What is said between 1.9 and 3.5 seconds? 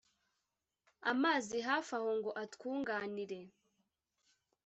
aho ngo atwunganire